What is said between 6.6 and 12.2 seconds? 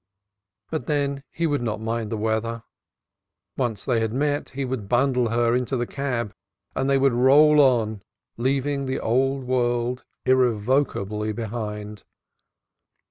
and they would roll on leaving the old world irrevocably behind.